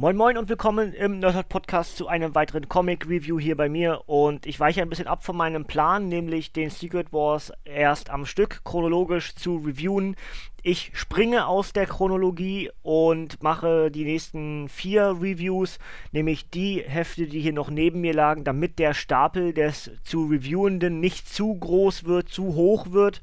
[0.00, 4.02] Moin Moin und willkommen im Nerdhurt Podcast zu einem weiteren Comic Review hier bei mir
[4.06, 8.24] und ich weiche ein bisschen ab von meinem Plan, nämlich den Secret Wars erst am
[8.24, 10.14] Stück chronologisch zu reviewen.
[10.62, 15.78] Ich springe aus der Chronologie und mache die nächsten vier Reviews,
[16.10, 20.98] nämlich die Hefte, die hier noch neben mir lagen, damit der Stapel des zu reviewenden
[20.98, 23.22] nicht zu groß wird, zu hoch wird.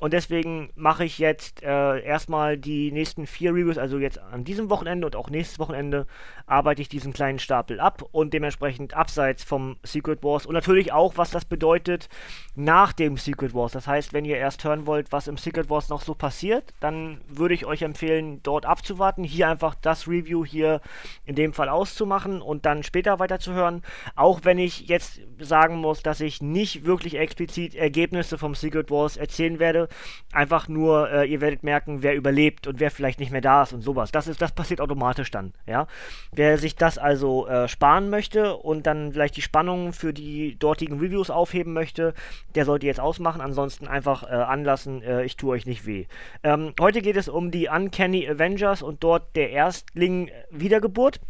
[0.00, 4.70] Und deswegen mache ich jetzt äh, erstmal die nächsten vier Reviews, also jetzt an diesem
[4.70, 6.06] Wochenende und auch nächstes Wochenende
[6.46, 11.18] arbeite ich diesen kleinen Stapel ab und dementsprechend abseits vom Secret Wars und natürlich auch,
[11.18, 12.08] was das bedeutet
[12.54, 13.72] nach dem Secret Wars.
[13.72, 17.20] Das heißt, wenn ihr erst hören wollt, was im Secret Wars noch so passiert, dann
[17.28, 20.80] würde ich euch empfehlen, dort abzuwarten, hier einfach das Review hier
[21.24, 23.82] in dem Fall auszumachen und dann später weiterzuhören.
[24.14, 29.16] Auch wenn ich jetzt sagen muss, dass ich nicht wirklich explizit Ergebnisse vom Secret Wars
[29.16, 29.88] erzählen werde,
[30.32, 33.72] einfach nur, äh, ihr werdet merken, wer überlebt und wer vielleicht nicht mehr da ist
[33.72, 34.12] und sowas.
[34.12, 35.86] Das ist, das passiert automatisch dann, ja.
[36.32, 40.98] Wer sich das also äh, sparen möchte und dann vielleicht die Spannung für die dortigen
[41.00, 42.14] Reviews aufheben möchte,
[42.54, 43.40] der sollte jetzt ausmachen.
[43.40, 46.06] Ansonsten einfach äh, anlassen, äh, ich tue euch nicht weh.
[46.42, 51.20] Ähm, heute geht es um die Uncanny Avengers und dort der Erstling Wiedergeburt.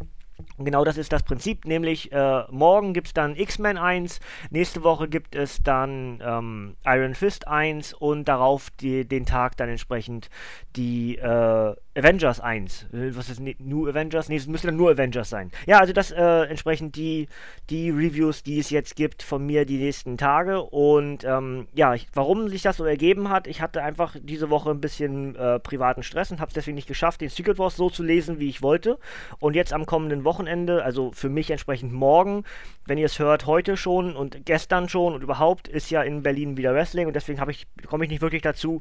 [0.57, 4.83] Und genau das ist das Prinzip, nämlich äh, morgen gibt es dann X-Men 1, nächste
[4.83, 10.31] Woche gibt es dann ähm, Iron Fist 1 und darauf die, den Tag dann entsprechend
[10.77, 12.87] die äh, Avengers 1.
[12.93, 14.29] Äh, was ist New Avengers?
[14.29, 15.51] Nee, es müsste dann nur Avengers sein.
[15.67, 17.29] Ja, also das äh, entsprechend die,
[17.69, 20.63] die Reviews, die es jetzt gibt von mir die nächsten Tage.
[20.63, 24.71] Und ähm, ja, ich, warum sich das so ergeben hat, ich hatte einfach diese Woche
[24.71, 27.91] ein bisschen äh, privaten Stress und habe es deswegen nicht geschafft, den Secret Wars so
[27.91, 28.99] zu lesen, wie ich wollte.
[29.39, 32.45] Und jetzt am kommenden Wochenende, also für mich entsprechend morgen,
[32.87, 36.57] wenn ihr es hört, heute schon und gestern schon und überhaupt ist ja in Berlin
[36.57, 38.81] wieder Wrestling und deswegen ich, komme ich nicht wirklich dazu,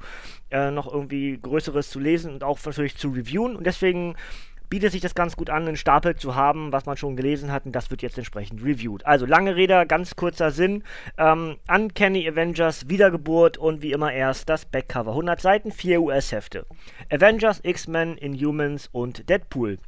[0.51, 3.55] äh, noch irgendwie Größeres zu lesen und auch natürlich zu reviewen.
[3.55, 4.15] Und deswegen
[4.69, 7.65] bietet sich das ganz gut an, einen Stapel zu haben, was man schon gelesen hat,
[7.65, 9.05] und das wird jetzt entsprechend reviewed.
[9.05, 10.83] Also lange Rede, ganz kurzer Sinn.
[11.17, 15.11] Ähm, Uncanny Avengers, Wiedergeburt und wie immer erst das Backcover.
[15.11, 16.65] 100 Seiten, 4 US-Hefte.
[17.11, 19.79] Avengers, X-Men, Inhumans und Deadpool.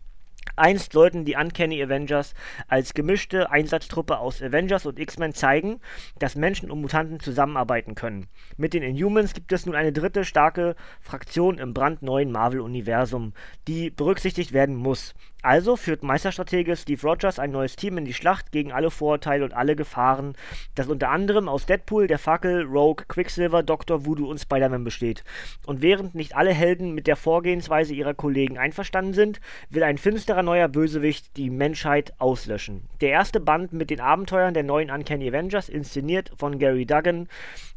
[0.56, 2.34] Einst sollten die Uncanny Avengers
[2.68, 5.80] als gemischte Einsatztruppe aus Avengers und X-Men zeigen,
[6.20, 8.28] dass Menschen und Mutanten zusammenarbeiten können.
[8.58, 13.34] Mit den Inhumans gibt es nun eine dritte starke Fraktion im brandneuen Marvel-Universum,
[13.68, 15.14] die berücksichtigt werden muss.
[15.42, 19.54] Also führt Meisterstratege Steve Rogers ein neues Team in die Schlacht gegen alle Vorurteile und
[19.54, 20.36] alle Gefahren,
[20.76, 24.06] das unter anderem aus Deadpool, der Fackel, Rogue, Quicksilver, Dr.
[24.06, 25.24] Voodoo und Spider-Man besteht.
[25.66, 30.44] Und während nicht alle Helden mit der Vorgehensweise ihrer Kollegen einverstanden sind, will ein finsterer
[30.44, 32.88] neuer Bösewicht die Menschheit auslöschen.
[33.02, 37.28] Der erste Band mit den Abenteuern der neuen Uncanny Avengers, inszeniert von Gary Duggan,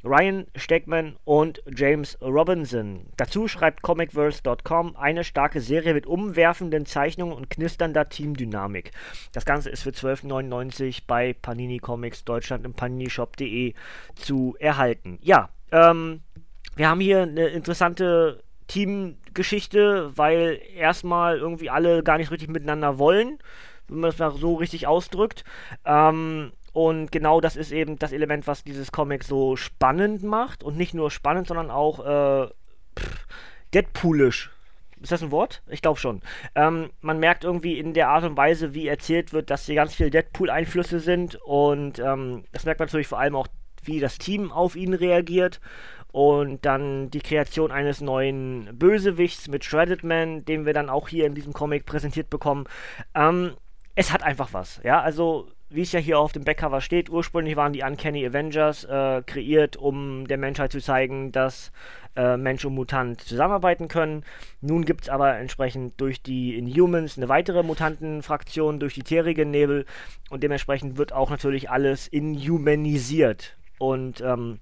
[0.05, 3.07] Ryan Stegman und James Robinson.
[3.17, 8.93] Dazu schreibt Comicverse.com eine starke Serie mit umwerfenden Zeichnungen und knisternder Teamdynamik.
[9.33, 13.75] Das Ganze ist für 12,99 bei Panini Comics Deutschland im paninishop.de
[14.15, 15.19] zu erhalten.
[15.23, 16.21] Ja, ähm,
[16.77, 23.39] wir haben hier eine interessante Teamgeschichte, weil erstmal irgendwie alle gar nicht richtig miteinander wollen,
[23.89, 25.45] wenn man das mal so richtig ausdrückt.
[25.85, 30.65] Ähm, und genau das ist eben das Element, was dieses Comic so spannend macht.
[30.65, 32.49] Und nicht nur spannend, sondern auch äh,
[32.99, 33.27] pff,
[33.73, 34.51] Deadpoolisch,
[35.05, 35.63] ist das ein Wort?
[35.69, 36.23] Ich glaube schon.
[36.55, 39.95] Ähm, man merkt irgendwie in der Art und Weise, wie erzählt wird, dass hier ganz
[39.95, 41.37] viele Deadpool-Einflüsse sind.
[41.45, 43.47] Und ähm, das merkt man natürlich vor allem auch,
[43.83, 45.61] wie das Team auf ihn reagiert.
[46.11, 51.27] Und dann die Kreation eines neuen Bösewichts mit Shredded Man, den wir dann auch hier
[51.27, 52.65] in diesem Comic präsentiert bekommen.
[53.15, 53.53] Ähm,
[53.95, 54.81] es hat einfach was.
[54.85, 58.85] Ja, also wie es ja hier auf dem Backcover steht, ursprünglich waren die Uncanny Avengers
[58.85, 61.73] äh, kreiert, um der Menschheit zu zeigen, dass
[62.17, 64.25] äh, Mensch und Mutant zusammenarbeiten können.
[64.61, 69.85] Nun gibt es aber entsprechend durch die Inhumans eine weitere Mutantenfraktion, durch die Terrigen Nebel
[70.31, 73.57] und dementsprechend wird auch natürlich alles inhumanisiert.
[73.79, 74.61] Und ähm,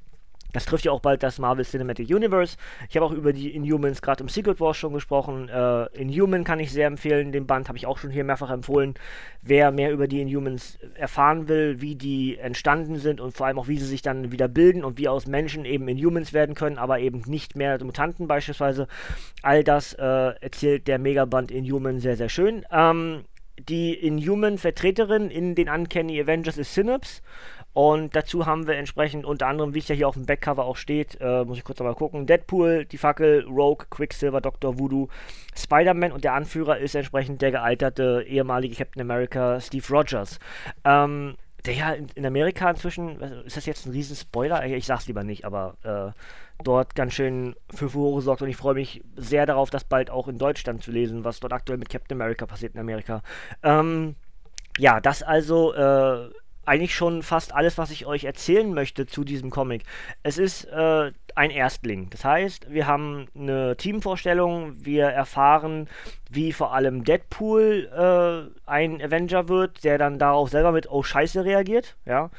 [0.53, 2.57] das trifft ja auch bald das Marvel Cinematic Universe.
[2.89, 5.49] Ich habe auch über die Inhumans gerade im Secret Wars schon gesprochen.
[5.49, 7.33] Äh, Inhuman kann ich sehr empfehlen.
[7.33, 8.95] Den Band habe ich auch schon hier mehrfach empfohlen.
[9.43, 13.69] Wer mehr über die Inhumans erfahren will, wie die entstanden sind und vor allem auch,
[13.69, 17.01] wie sie sich dann wieder bilden und wie aus Menschen eben Inhumans werden können, aber
[17.01, 18.87] eben nicht mehr Mutanten beispielsweise.
[19.43, 22.65] All das äh, erzählt der Megaband Inhuman sehr, sehr schön.
[22.71, 23.25] Ähm,
[23.59, 27.23] die Inhuman-Vertreterin in den Uncanny Avengers ist Synapse.
[27.75, 30.77] Und dazu haben wir entsprechend unter anderem, wie es ja hier auf dem Backcover auch
[30.77, 34.79] steht, äh, muss ich kurz nochmal gucken, Deadpool, die Fackel, Rogue, Quicksilver, Dr.
[34.79, 35.09] Voodoo,
[35.57, 40.39] Spider-Man und der Anführer ist entsprechend der gealterte ehemalige Captain America Steve Rogers.
[40.85, 44.65] Ähm, der ja in, Amerika inzwischen, ist das jetzt ein Riesenspoiler?
[44.67, 48.75] Ich sag's lieber nicht, aber äh, dort ganz schön für Furore sorgt und ich freue
[48.75, 52.21] mich sehr darauf, das bald auch in Deutschland zu lesen, was dort aktuell mit Captain
[52.21, 53.23] America passiert in Amerika.
[53.63, 54.17] Ähm,
[54.79, 56.31] ja, das also äh,
[56.65, 59.83] eigentlich schon fast alles, was ich euch erzählen möchte zu diesem Comic.
[60.23, 62.09] Es ist äh, ein Erstling.
[62.11, 65.89] Das heißt, wir haben eine Teamvorstellung, wir erfahren,
[66.31, 71.45] wie vor allem Deadpool äh, ein Avenger wird, der dann darauf selber mit Oh Scheiße
[71.45, 72.31] reagiert, ja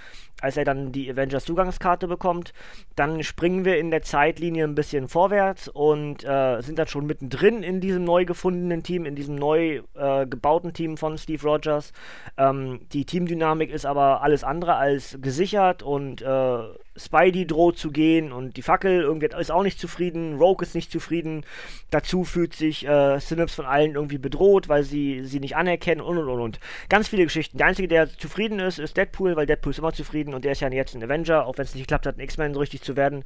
[0.44, 2.54] als er dann die Avengers-Zugangskarte bekommt.
[2.98, 7.64] Dann springen wir in der Zeitlinie ein bisschen vorwärts und äh, sind dann schon mittendrin
[7.64, 11.94] in diesem neu gefundenen Team, in diesem neu äh, gebauten Team von Steve Rogers.
[12.38, 16.60] Ähm, die Teamdynamik ist aber alles andere als gesichert und äh,
[16.96, 20.92] Spidey droht zu gehen und die Fackel irgendwie ist auch nicht zufrieden, Rogue ist nicht
[20.92, 21.46] zufrieden.
[21.90, 26.18] Dazu fühlt sich äh, Synapse von allen irgendwie bedroht, weil sie sie nicht anerkennen und
[26.18, 26.60] und und und.
[26.90, 27.58] Ganz viele Geschichten.
[27.58, 30.62] Der einzige, der zufrieden ist, ist Deadpool, weil Deadpool ist immer zufrieden und der ist
[30.62, 32.96] ja jetzt ein Avenger, auch wenn es nicht geklappt hat, ein X-Men so richtig zu
[32.96, 33.24] werden,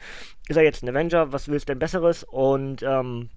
[0.47, 1.31] ist er jetzt ein Avenger.
[1.33, 2.23] Was willst du denn Besseres?
[2.23, 3.29] Und ähm,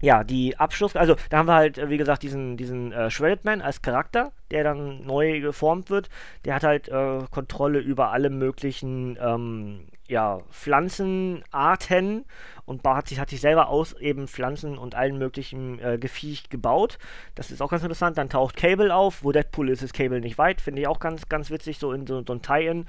[0.00, 3.60] ja, die Abschluss, also da haben wir halt, wie gesagt, diesen, diesen äh, Shredded Man
[3.60, 6.08] als Charakter, der dann neu geformt wird.
[6.44, 12.24] Der hat halt äh, Kontrolle über alle möglichen ähm, ja, Pflanzenarten
[12.64, 16.98] und hat sich, hat sich selber aus eben Pflanzen und allen möglichen äh, Gefiech gebaut.
[17.34, 18.18] Das ist auch ganz interessant.
[18.18, 19.22] Dann taucht Cable auf.
[19.22, 20.60] Wo Deadpool ist, ist Cable nicht weit.
[20.60, 22.86] Finde ich auch ganz, ganz witzig, so in so, so ein Tie-In.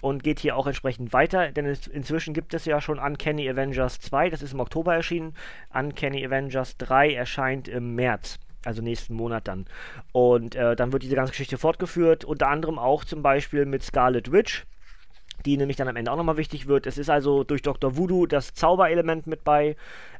[0.00, 4.00] Und geht hier auch entsprechend weiter, denn es, inzwischen gibt es ja schon Uncanny Avengers
[4.00, 4.30] 2.
[4.30, 5.34] Das ist im Oktober erschienen.
[5.72, 9.66] Uncanny Avengers 3 erscheint im März also nächsten Monat dann.
[10.12, 14.30] Und äh, dann wird diese ganze Geschichte fortgeführt, unter anderem auch zum Beispiel mit Scarlet
[14.30, 14.66] Witch
[15.42, 16.86] die nämlich dann am Ende auch nochmal wichtig wird.
[16.86, 17.96] Es ist also durch Dr.
[17.96, 19.76] Voodoo das Zauberelement mit bei,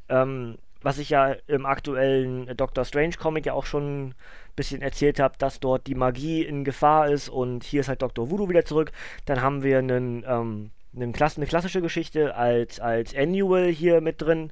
[0.08, 4.14] ähm, was ich ja im aktuellen Doctor Strange Comic ja auch schon ein
[4.56, 8.30] bisschen erzählt habe, dass dort die Magie in Gefahr ist und hier ist halt Dr.
[8.30, 8.92] Voodoo wieder zurück.
[9.24, 14.20] Dann haben wir einen, ähm, einen Klasse, eine klassische Geschichte als, als Annual hier mit
[14.20, 14.50] drin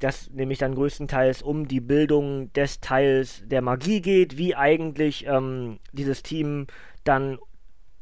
[0.00, 5.78] das nämlich dann größtenteils um die Bildung des Teils der Magie geht, wie eigentlich ähm,
[5.92, 6.66] dieses Team
[7.04, 7.38] dann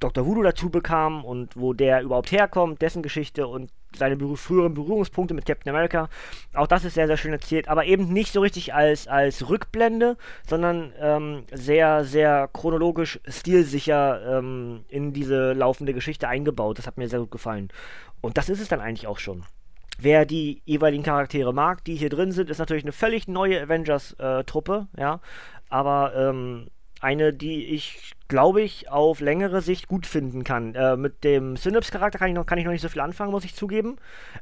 [0.00, 0.24] Dr.
[0.26, 5.34] Voodoo dazu bekam und wo der überhaupt herkommt, dessen Geschichte und seine berühr früheren Berührungspunkte
[5.34, 6.08] mit Captain America.
[6.54, 10.16] Auch das ist sehr, sehr schön erzählt, aber eben nicht so richtig als, als Rückblende,
[10.46, 16.78] sondern ähm, sehr, sehr chronologisch stilsicher ähm, in diese laufende Geschichte eingebaut.
[16.78, 17.68] Das hat mir sehr gut gefallen.
[18.20, 19.44] Und das ist es dann eigentlich auch schon.
[20.00, 24.86] Wer die jeweiligen Charaktere mag, die hier drin sind, ist natürlich eine völlig neue Avengers-Truppe,
[24.96, 25.20] äh, ja.
[25.70, 26.68] Aber ähm,
[27.00, 30.74] eine, die ich glaube ich, auf längere Sicht gut finden kann.
[30.74, 33.44] Äh, mit dem Synapse-Charakter kann ich, noch, kann ich noch nicht so viel anfangen, muss
[33.44, 33.96] ich zugeben.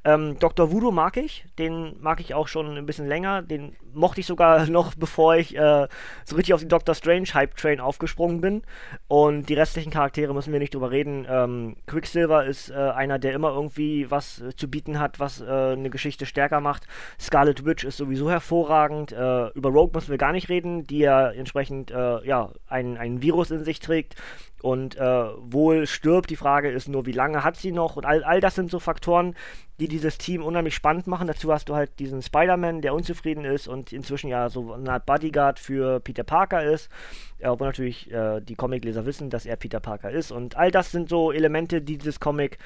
[0.05, 0.73] Ähm, Dr.
[0.73, 3.43] Voodoo mag ich, den mag ich auch schon ein bisschen länger.
[3.43, 5.87] Den mochte ich sogar noch, bevor ich äh,
[6.25, 8.62] so richtig auf den Doctor Strange Hype-Train aufgesprungen bin.
[9.06, 11.25] Und die restlichen Charaktere müssen wir nicht drüber reden.
[11.29, 15.44] Ähm, Quicksilver ist äh, einer, der immer irgendwie was äh, zu bieten hat, was äh,
[15.44, 16.88] eine Geschichte stärker macht.
[17.21, 19.12] Scarlet Witch ist sowieso hervorragend.
[19.12, 23.50] Äh, über Rogue müssen wir gar nicht reden, die ja entsprechend ja, ein, ein Virus
[23.50, 24.17] in sich sich trägt
[24.62, 26.31] und äh, wohl stirbt.
[26.31, 27.96] Die Frage ist nur, wie lange hat sie noch?
[27.96, 29.34] Und all, all das sind so Faktoren,
[29.78, 31.28] die dieses Team unheimlich spannend machen.
[31.28, 35.06] Dazu hast du halt diesen Spider-Man, der unzufrieden ist und inzwischen ja so eine Art
[35.06, 36.90] Bodyguard für Peter Parker ist.
[37.38, 40.32] Äh, obwohl natürlich äh, die Comicleser wissen, dass er Peter Parker ist.
[40.32, 42.58] Und all das sind so Elemente, die dieses Comic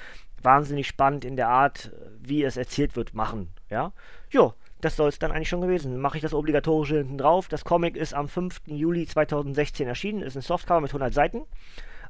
[0.43, 3.51] wahnsinnig spannend in der Art, wie es erzählt wird, machen.
[3.69, 3.93] Ja,
[4.31, 5.99] jo, das soll es dann eigentlich schon gewesen.
[5.99, 7.49] Mache ich das obligatorische hinten drauf.
[7.49, 8.63] Das Comic ist am 5.
[8.67, 11.43] Juli 2016 erschienen, ist ein Softcover mit 100 Seiten.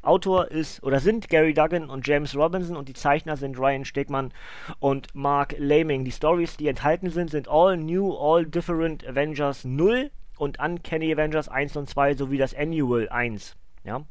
[0.02, 4.32] Autor ist oder sind Gary Duggan und James Robinson und die Zeichner sind Ryan Stegman
[4.78, 6.04] und Mark Laming.
[6.04, 11.48] Die Stories, die enthalten sind, sind All New, All Different Avengers 0 und Uncanny Avengers
[11.48, 13.56] 1 und 2 sowie das Annual 1.
[13.84, 14.02] Ja.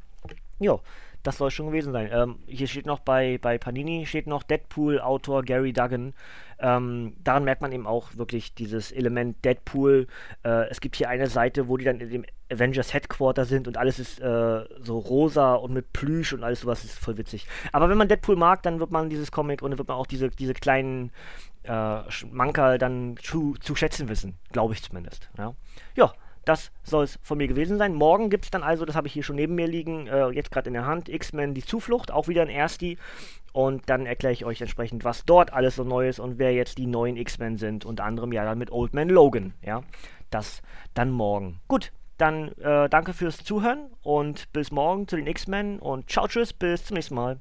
[0.59, 0.81] Jo,
[1.23, 2.09] das soll schon gewesen sein.
[2.11, 6.13] Ähm, hier steht noch bei, bei Panini steht noch Deadpool Autor Gary Duggan.
[6.59, 10.07] Ähm, daran merkt man eben auch wirklich dieses Element Deadpool.
[10.43, 13.77] Äh, es gibt hier eine Seite, wo die dann in dem Avengers Headquarter sind und
[13.77, 17.47] alles ist äh, so rosa und mit Plüsch und alles sowas ist voll witzig.
[17.71, 20.07] Aber wenn man Deadpool mag, dann wird man dieses Comic und dann wird man auch
[20.07, 21.11] diese, diese kleinen
[21.63, 24.35] äh, Mankerl dann zu, zu schätzen wissen.
[24.51, 25.29] Glaube ich zumindest.
[25.37, 25.53] Ja.
[25.95, 26.13] ja
[26.49, 27.93] das soll es von mir gewesen sein.
[27.93, 30.51] Morgen gibt es dann also, das habe ich hier schon neben mir liegen, äh, jetzt
[30.51, 32.97] gerade in der Hand, X-Men Die Zuflucht, auch wieder ein Ersti.
[33.53, 36.77] Und dann erkläre ich euch entsprechend, was dort alles so neu ist und wer jetzt
[36.79, 37.85] die neuen X-Men sind.
[37.85, 39.53] Unter anderem ja dann mit Old Man Logan.
[39.61, 39.83] Ja,
[40.31, 40.63] das
[40.95, 41.59] dann morgen.
[41.67, 46.51] Gut, dann äh, danke fürs Zuhören und bis morgen zu den X-Men und ciao, tschüss,
[46.51, 47.39] bis zum nächsten Mal.